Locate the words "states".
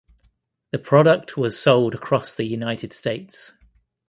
2.91-3.53